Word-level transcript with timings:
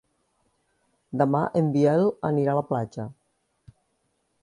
Demà 1.23 1.43
en 1.61 1.69
Biel 1.77 2.09
anirà 2.33 2.57
a 2.57 2.61
la 2.61 2.67
platja. 2.73 3.09